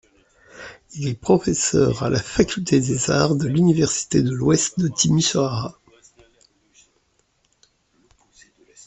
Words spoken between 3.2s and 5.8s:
de l'université de l'Ouest de Timișoara.